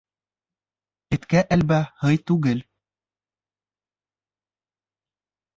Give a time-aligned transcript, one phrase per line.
[1.17, 2.65] Эткә әлбә һый түгел.